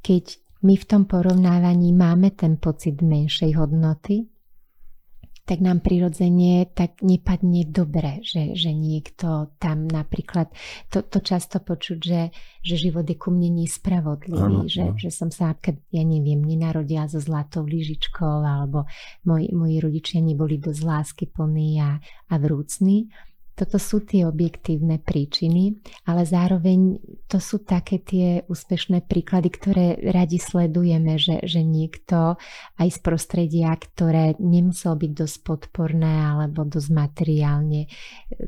[0.00, 4.28] keď my v tom porovnávaní máme ten pocit menšej hodnoty,
[5.50, 10.46] tak nám prirodzene tak nepadne dobre, že, že niekto tam napríklad,
[10.94, 12.30] to, to často počuť, že,
[12.62, 14.94] že život je ku mne nespravodlivý, ano, že, ano.
[14.94, 15.58] že som sa,
[15.90, 18.86] ja neviem, nenarodila so zlatou lyžičkou, alebo
[19.26, 21.98] moji, moji rodičia neboli dosť lásky plní a,
[22.30, 23.10] a vrúcni.
[23.60, 26.96] Toto sú tie objektívne príčiny, ale zároveň
[27.28, 32.40] to sú také tie úspešné príklady, ktoré radi sledujeme, že, že niekto
[32.80, 37.84] aj z prostredia, ktoré nemusel byť dosť podporné alebo dosť materiálne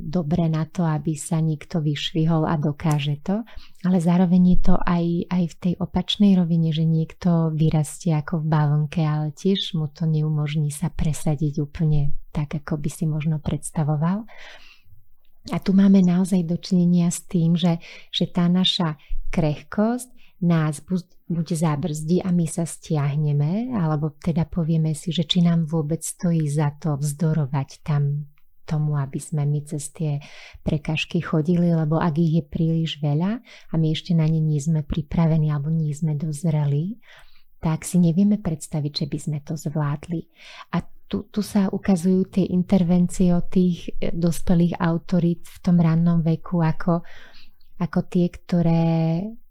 [0.01, 3.44] dobre na to, aby sa niekto vyšvihol a dokáže to,
[3.85, 8.48] ale zároveň je to aj, aj v tej opačnej rovine, že niekto vyrastie ako v
[8.48, 14.25] bavlnke, ale tiež mu to neumožní sa presadiť úplne tak, ako by si možno predstavoval.
[15.50, 17.83] A tu máme naozaj dočinenia s tým, že,
[18.14, 18.94] že tá naša
[19.35, 20.83] krehkosť nás
[21.26, 26.46] buď zabrzdí a my sa stiahneme, alebo teda povieme si, že či nám vôbec stojí
[26.50, 28.26] za to vzdorovať tam
[28.66, 30.22] tomu, aby sme my cez tie
[30.62, 34.87] prekažky chodili, lebo ak ich je príliš veľa a my ešte na ne nie sme
[34.87, 37.02] pripravení alebo nie sme dozreli,
[37.62, 40.26] tak si nevieme predstaviť, že by sme to zvládli.
[40.74, 46.25] A tu, tu sa ukazujú tie intervencie od tých e, dospelých autorít v tom rannom
[46.25, 47.05] veku ako,
[47.77, 48.85] ako tie, ktoré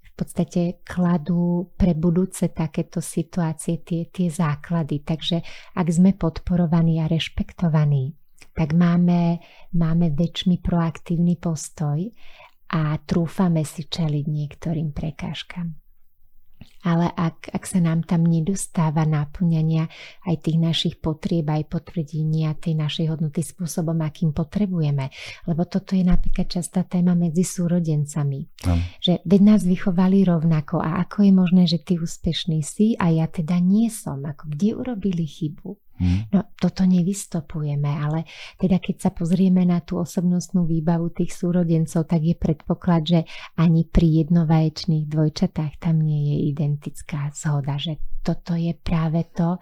[0.01, 5.05] v podstate kladú pre budúce takéto situácie tie, tie základy.
[5.05, 5.45] Takže
[5.77, 8.17] ak sme podporovaní a rešpektovaní,
[8.57, 9.37] tak máme,
[9.77, 12.09] máme väčší proaktívny postoj
[12.73, 15.77] a trúfame si čeliť niektorým prekážkam
[16.81, 19.85] ale ak, ak sa nám tam nedostáva náplňania
[20.25, 25.13] aj tých našich potrieb, aj potvrdenia tej našej hodnoty spôsobom, akým potrebujeme.
[25.45, 28.39] Lebo toto je napríklad častá téma medzi súrodencami.
[28.65, 28.75] No.
[29.01, 33.29] Že veď nás vychovali rovnako a ako je možné, že ty úspešný si a ja
[33.29, 34.21] teda nie som.
[34.25, 35.90] Ako kde urobili chybu?
[36.01, 36.25] Hmm.
[36.33, 38.25] No toto nevystopujeme, ale
[38.57, 43.19] teda keď sa pozrieme na tú osobnostnú výbavu tých súrodencov, tak je predpoklad, že
[43.61, 49.57] ani pri jednovaječných dvojčatách tam nie je identická zhoda, že toto je práve to,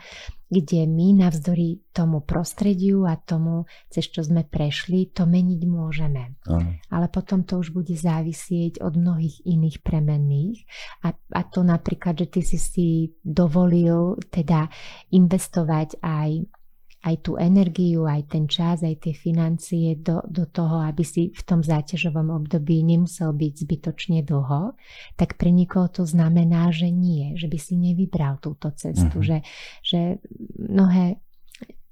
[0.50, 6.36] kde my navzdory tomu prostrediu a tomu, cez čo sme prešli, to meniť môžeme.
[6.50, 6.82] Aha.
[6.90, 10.66] Ale potom to už bude závisieť od mnohých iných premenných.
[11.06, 12.88] A, a to napríklad, že ty si si
[13.22, 14.74] dovolil teda
[15.14, 16.50] investovať aj
[17.00, 21.44] aj tú energiu, aj ten čas, aj tie financie do, do toho, aby si v
[21.48, 24.76] tom záťažovom období nemusel byť zbytočne dlho,
[25.16, 29.24] tak pre nikoho to znamená, že nie, že by si nevybral túto cestu, uh-huh.
[29.24, 29.38] že,
[29.80, 30.00] že
[30.60, 31.24] mnohé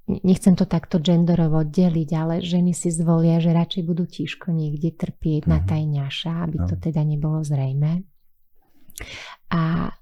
[0.08, 5.48] nechcem to takto genderovo deliť, ale ženy si zvolia, že radšej budú tížko niekde trpieť
[5.48, 5.52] uh-huh.
[5.56, 5.66] na mhm.
[5.68, 8.04] tajňaša, aby to teda nebolo zrejme.
[9.48, 9.92] A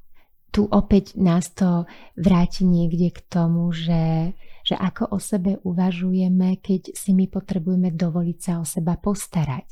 [0.51, 1.85] tu opäť nás to
[2.17, 4.33] vráti niekde k tomu, že
[4.67, 9.71] že ako o sebe uvažujeme, keď si my potrebujeme dovoliť sa o seba postarať.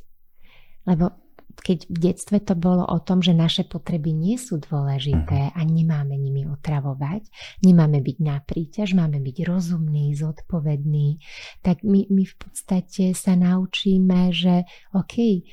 [0.87, 5.55] Lebo keď v detstve to bolo o tom, že naše potreby nie sú dôležité mhm.
[5.55, 7.27] a nemáme nimi otravovať,
[7.63, 11.23] nemáme byť na príťaž, máme byť rozumní, zodpovední,
[11.63, 15.47] tak my, my v podstate sa naučíme, že OK,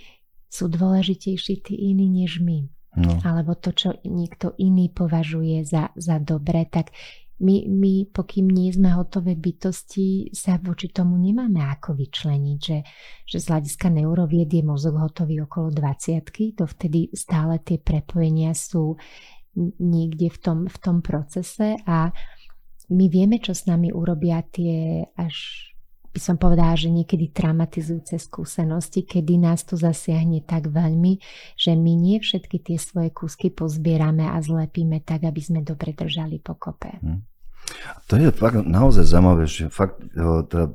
[0.51, 2.67] sú dôležitejší tí iní než my.
[2.91, 3.23] No.
[3.23, 6.91] Alebo to, čo niekto iný považuje za, za dobre, tak
[7.41, 12.79] my, my, pokým nie sme hotové bytosti, sa voči tomu nemáme ako vyčleniť, že,
[13.25, 16.21] že z hľadiska neurovied je mozog hotový okolo 20
[16.53, 18.95] to vtedy stále tie prepojenia sú
[19.81, 22.13] niekde v tom, v tom procese a
[22.91, 25.67] my vieme, čo s nami urobia tie až
[26.11, 31.23] by som povedala, že niekedy traumatizujúce skúsenosti, kedy nás to zasiahne tak veľmi,
[31.55, 36.43] že my nie všetky tie svoje kúsky pozbierame a zlepíme tak, aby sme dobre držali
[36.43, 36.99] pokope.
[36.99, 37.30] Hmm.
[38.11, 40.65] To je fakt naozaj zaujímavé, že fakt, e, teda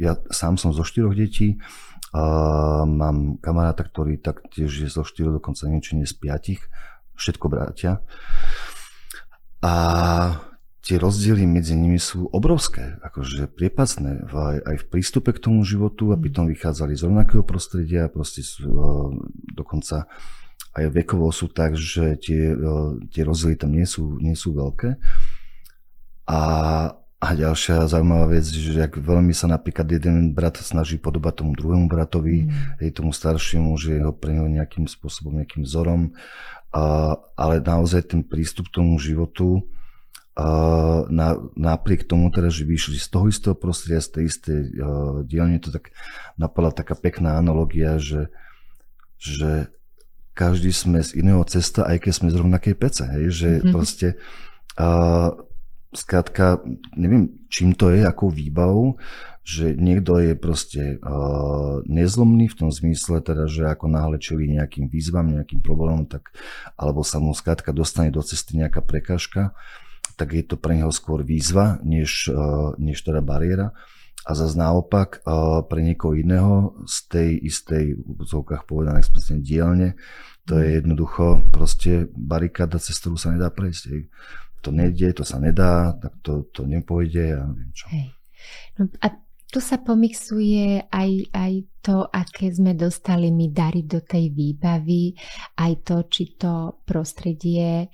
[0.00, 1.60] ja sám som zo štyroch detí,
[2.16, 6.64] a mám kamaráta, ktorý taktiež je zo štyroch, dokonca niečo nie z piatich,
[7.12, 8.00] všetko bratia.
[9.60, 9.74] A
[10.80, 16.14] tie rozdiely medzi nimi sú obrovské, akože priepasné aj, aj v prístupe k tomu životu,
[16.14, 18.88] aby tom vychádzali z rovnakého prostredia, proste sú, e,
[19.52, 20.08] dokonca
[20.76, 22.66] aj vekovo sú tak, že tie, e,
[23.10, 24.96] tie rozdiely tam nie sú, nie sú veľké.
[26.26, 26.40] A,
[27.22, 31.86] a ďalšia zaujímavá vec, že ak veľmi sa napríklad jeden brat snaží podobať tomu druhému
[31.86, 32.82] bratovi, mm.
[32.82, 36.12] aj tomu staršiemu, že je ho pre neho nejakým spôsobom, nejakým vzorom,
[36.74, 39.62] a, ale naozaj ten prístup k tomu životu,
[40.36, 45.24] a, na, napriek tomu teda, že vyšli z toho istého prostredia, z tej istej uh,
[45.24, 45.94] dielne, to tak
[46.36, 48.28] napadla taká pekná analogia, že,
[49.16, 49.72] že
[50.36, 53.72] každý sme z iného cesta, aj keď sme z rovnakej pece, hej, že mm-hmm.
[53.72, 54.20] proste
[55.94, 56.62] skrátka,
[56.96, 58.98] neviem, čím to je, akou výbavou,
[59.46, 64.90] že niekto je proste uh, nezlomný v tom zmysle, teda, že ako náhle čelí nejakým
[64.90, 66.34] výzvam, nejakým problémom, tak,
[66.74, 69.54] alebo sa mu skrátka dostane do cesty nejaká prekážka,
[70.18, 73.70] tak je to pre neho skôr výzva, než, uh, než teda bariéra.
[74.26, 79.88] A zase naopak uh, pre niekoho iného z tej istej, v úvodzovkách povedané explicitne dielne,
[80.42, 84.10] to je jednoducho proste barikáda, cez ktorú sa nedá prejsť.
[84.64, 87.86] To nejde, to sa nedá, tak to, to nepôjde a neviem čo.
[87.92, 88.08] Hej.
[88.78, 89.06] No a
[89.46, 95.14] tu sa pomixuje aj, aj to, aké sme dostali my dary do tej výbavy,
[95.62, 97.86] aj to, či to prostredie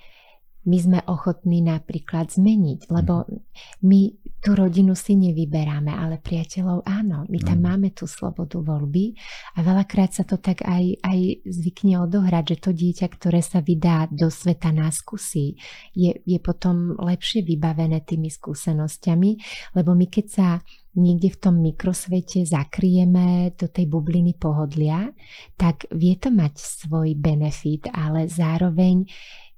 [0.63, 3.39] my sme ochotní napríklad zmeniť, lebo mhm.
[3.83, 4.01] my
[4.43, 7.23] tú rodinu si nevyberáme, ale priateľov áno.
[7.31, 7.65] My tam mm.
[7.65, 9.15] máme tú slobodu voľby
[9.55, 14.11] a veľakrát sa to tak aj, aj zvykne odohrať, že to dieťa, ktoré sa vydá
[14.11, 15.55] do sveta na skúsi,
[15.95, 19.31] je, je potom lepšie vybavené tými skúsenosťami,
[19.79, 20.47] lebo my keď sa
[20.93, 25.09] niekde v tom mikrosvete zakrieme do tej bubliny pohodlia,
[25.57, 29.07] tak vie to mať svoj benefit, ale zároveň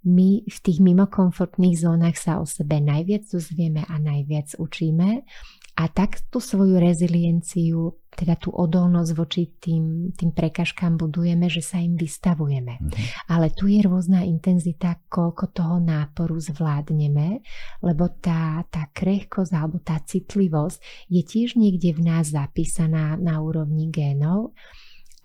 [0.06, 5.26] my v tých mimokomfortných zónach sa o sebe najviac dozvieme a najviac učíme
[5.76, 11.84] a tak tú svoju rezilienciu, teda tú odolnosť voči tým, tým prekažkám budujeme, že sa
[11.84, 12.80] im vystavujeme.
[12.80, 13.28] Mm-hmm.
[13.28, 17.44] Ale tu je rôzna intenzita, koľko toho náporu zvládneme,
[17.84, 23.92] lebo tá, tá krehkosť alebo tá citlivosť je tiež niekde v nás zapísaná na úrovni
[23.92, 24.56] génov,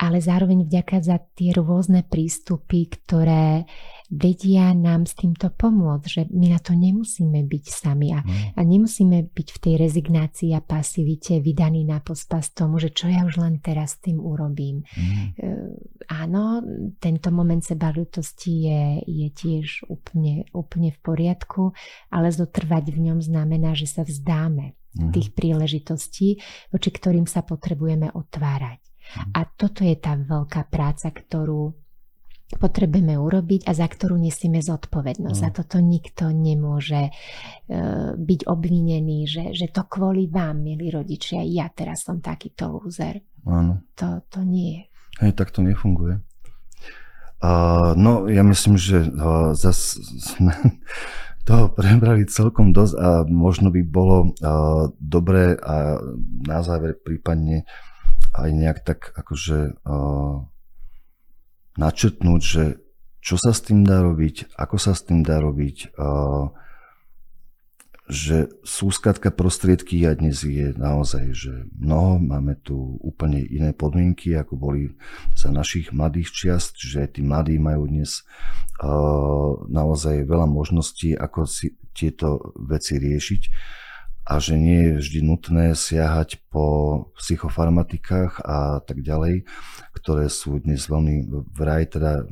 [0.00, 3.68] ale zároveň vďaka za tie rôzne prístupy, ktoré
[4.08, 8.58] vedia nám s týmto pomôcť, že my na to nemusíme byť sami a, mm.
[8.58, 13.28] a nemusíme byť v tej rezignácii a pasivite vydaní na pospas tomu, že čo ja
[13.28, 14.82] už len teraz s tým urobím.
[14.82, 15.06] Mm.
[15.06, 15.52] E,
[16.10, 16.64] áno,
[16.98, 21.70] tento moment sebalutosti je, je tiež úplne, úplne v poriadku,
[22.10, 25.14] ale zotrvať v ňom znamená, že sa vzdáme mm.
[25.14, 26.42] tých príležitostí,
[26.74, 28.89] voči ktorým sa potrebujeme otvárať.
[29.34, 31.74] A toto je tá veľká práca, ktorú
[32.58, 35.38] potrebujeme urobiť a za ktorú nesieme zodpovednosť.
[35.38, 35.44] Mm.
[35.46, 41.70] Za toto nikto nemôže uh, byť obvinený, že, že to kvôli vám, milí rodičia, ja
[41.70, 43.22] teraz som takýto lúzer.
[43.46, 43.86] Áno.
[44.02, 44.82] To, to nie je.
[45.22, 46.18] Hej, tak to nefunguje.
[47.40, 50.52] Uh, no, ja myslím, že uh, zas sme
[51.48, 55.96] toho prebrali celkom dosť a možno by bolo uh, dobré a
[56.44, 57.64] na záver prípadne
[58.34, 60.46] aj nejak tak akože uh,
[61.78, 62.64] načrtnúť, že
[63.20, 65.92] čo sa s tým dá robiť, ako sa s tým dá robiť,
[68.08, 74.32] že sú skratka prostriedky a dnes je naozaj, že mnoho, máme tu úplne iné podmienky,
[74.34, 74.96] ako boli
[75.36, 78.24] za našich mladých čiast, že tí mladí majú dnes
[79.68, 83.42] naozaj veľa možností, ako si tieto veci riešiť
[84.30, 86.64] a že nie je vždy nutné siahať po
[87.18, 89.42] psychofarmatikách a tak ďalej,
[89.90, 92.22] ktoré sú dnes veľmi vraj teda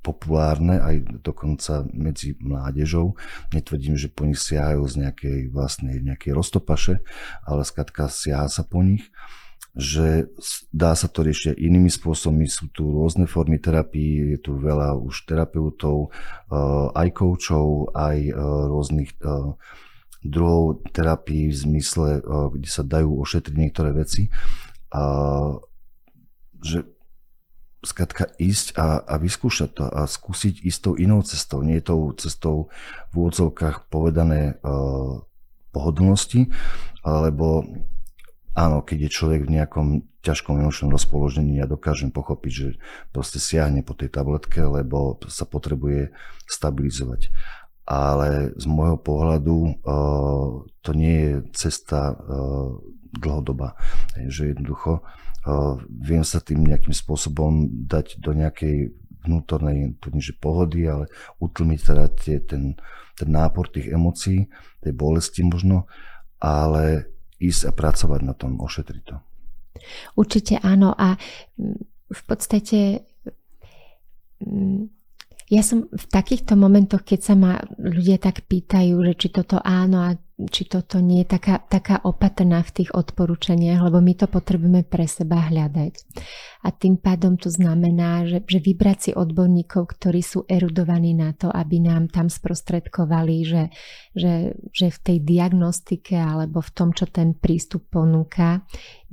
[0.00, 3.12] populárne aj dokonca medzi mládežou.
[3.52, 7.04] Netvrdím, že po nich siahajú z nejakej vlastnej nejakej roztopaše,
[7.44, 9.04] ale skratka siaha sa po nich
[9.76, 10.32] že
[10.72, 12.48] dá sa to riešiť inými spôsobmi.
[12.48, 18.32] Sú tu rôzne formy terapii, je tu veľa už terapeutov, eh, aj koučov, aj eh,
[18.72, 19.52] rôznych eh,
[20.28, 24.28] druhou terapii v zmysle, eh, kde sa dajú ošetriť niektoré veci.
[24.90, 25.02] A
[26.62, 26.88] že
[27.86, 32.72] skratka ísť a, a vyskúšať to a skúsiť istou inou cestou, nie tou cestou
[33.14, 35.22] v úvodzovkách povedané uh,
[35.70, 36.50] pohodlnosti,
[37.06, 37.62] alebo
[38.58, 39.86] áno, keď je človek v nejakom
[40.26, 42.68] ťažkom emočnom rozpoložení, ja dokážem pochopiť, že
[43.14, 46.10] proste siahne po tej tabletke, lebo sa potrebuje
[46.50, 47.30] stabilizovať
[47.86, 52.74] ale z môjho pohľadu uh, to nie je cesta uh,
[53.14, 53.78] dlhodoba.
[54.18, 58.90] Že jednoducho uh, viem sa tým nejakým spôsobom dať do nejakej
[59.26, 61.10] vnútornej, že pohody, ale
[61.42, 62.78] utlmiť teda tie, ten,
[63.18, 64.46] ten nápor tých emócií,
[64.82, 65.90] tej bolesti možno,
[66.38, 67.10] ale
[67.42, 69.16] ísť a pracovať na tom, ošetriť to.
[70.16, 71.18] Určite áno a
[72.06, 73.04] v podstate
[75.46, 80.02] ja som v takýchto momentoch, keď sa ma ľudia tak pýtajú, že či toto áno
[80.02, 85.08] a či toto nie taká, taká opatrná v tých odporúčaniach, lebo my to potrebujeme pre
[85.08, 85.94] seba hľadať.
[86.60, 91.48] A tým pádom to znamená, že, že vybrať si odborníkov, ktorí sú erudovaní na to,
[91.48, 93.64] aby nám tam sprostredkovali, že,
[94.12, 98.60] že, že v tej diagnostike alebo v tom, čo ten prístup ponúka,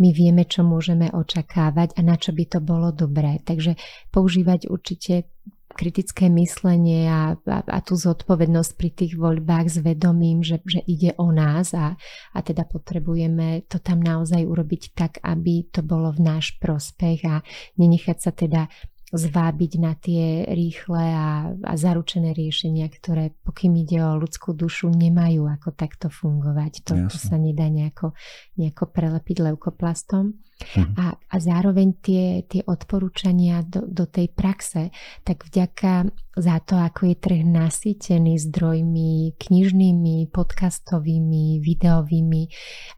[0.01, 3.39] my vieme, čo môžeme očakávať a na čo by to bolo dobré.
[3.39, 3.79] Takže
[4.11, 5.31] používať určite
[5.73, 11.17] kritické myslenie a, a, a tú zodpovednosť pri tých voľbách s vedomím, že, že ide
[11.17, 11.97] o nás a,
[12.31, 17.41] a teda potrebujeme to tam naozaj urobiť tak, aby to bolo v náš prospech a
[17.81, 18.69] nenechať sa teda
[19.13, 25.45] zvábiť na tie rýchle a, a zaručené riešenia, ktoré pokým ide o ľudskú dušu, nemajú
[25.45, 26.81] ako takto fungovať.
[26.89, 28.17] To, to sa nedá nejako,
[28.57, 30.41] nejako prelepiť leukoplastom.
[30.73, 30.95] Mhm.
[30.95, 34.93] A, a zároveň tie, tie odporúčania do, do tej praxe,
[35.25, 42.43] tak vďaka za to, ako je trh nasýtený zdrojmi knižnými, podcastovými, videovými,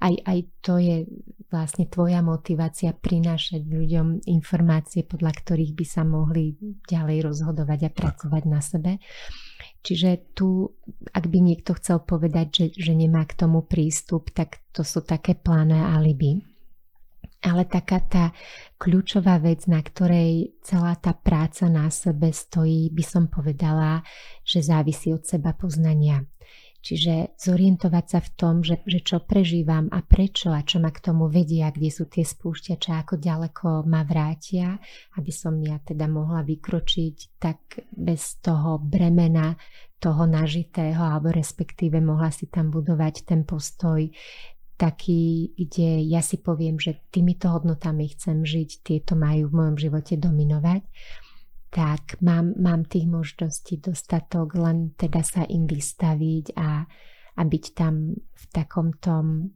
[0.04, 0.98] aj, aj to je
[1.52, 6.56] vlastne tvoja motivácia prinášať ľuďom informácie, podľa ktorých by sa mohli
[6.88, 8.52] ďalej rozhodovať a pracovať tak.
[8.52, 8.92] na sebe.
[9.86, 10.76] Čiže tu,
[11.14, 15.38] ak by niekto chcel povedať, že, že nemá k tomu prístup, tak to sú také
[15.38, 16.55] plané alibi
[17.46, 18.26] ale taká tá
[18.82, 24.02] kľúčová vec, na ktorej celá tá práca na sebe stojí, by som povedala,
[24.42, 26.26] že závisí od seba poznania.
[26.86, 31.02] Čiže zorientovať sa v tom, že, že čo prežívam a prečo a čo ma k
[31.02, 34.78] tomu vedia, kde sú tie spúšťače, ako ďaleko ma vrátia,
[35.18, 39.58] aby som ja teda mohla vykročiť tak bez toho bremena
[39.98, 44.06] toho nažitého, alebo respektíve mohla si tam budovať ten postoj
[44.76, 50.20] taký, kde ja si poviem, že týmito hodnotami chcem žiť, tieto majú v mojom živote
[50.20, 50.84] dominovať,
[51.72, 56.88] tak mám, mám tých možností dostatok, len teda sa im vystaviť a,
[57.36, 59.52] a byť tam v takom tom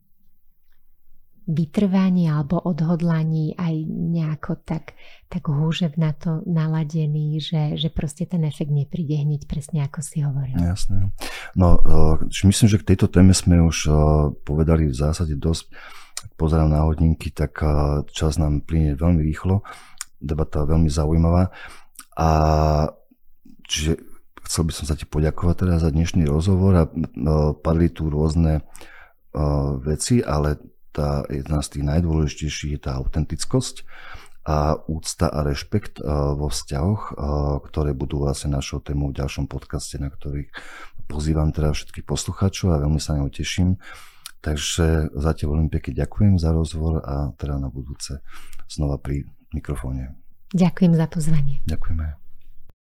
[1.49, 4.93] vytrvaní alebo odhodlaní aj nejako tak,
[5.33, 10.21] tak húžev na to naladený, že, že proste ten efekt nepríde hneď presne ako si
[10.21, 10.53] hovoril.
[10.61, 11.09] Jasné.
[11.57, 11.81] No,
[12.21, 13.91] e, myslím, že k tejto téme sme už e,
[14.45, 15.73] povedali v zásade dosť.
[16.37, 19.65] Pozerám na hodinky, tak e, čas nám plyne veľmi rýchlo.
[20.21, 21.49] Debata veľmi zaujímavá.
[22.13, 22.29] A
[23.65, 23.97] čiže
[24.45, 26.83] chcel by som sa ti poďakovať teda za dnešný rozhovor a
[27.63, 28.65] padli tu rôzne
[29.85, 30.57] veci, ale
[30.91, 33.87] tá jedna z tých najdôležitejších je tá autentickosť
[34.49, 37.13] a úcta a rešpekt vo vzťahoch,
[37.69, 40.49] ktoré budú vlastne našou témou v ďalšom podcaste, na ktorých
[41.05, 43.77] pozývam teda všetkých poslucháčov a veľmi sa na teším.
[44.39, 48.23] Takže zatiaľ veľmi pekne ďakujem za rozhovor a teda na budúce
[48.71, 50.15] znova pri mikrofóne.
[50.55, 51.59] Ďakujem za pozvanie.
[51.67, 52.28] Ďakujeme.